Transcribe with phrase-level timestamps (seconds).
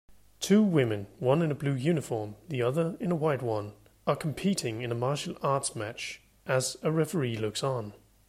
[0.39, 3.73] Two women one in a blue uniform the other in a white one
[4.07, 7.93] are competing in a martial arts match as a referee looks on